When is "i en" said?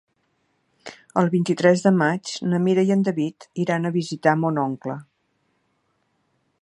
2.89-3.03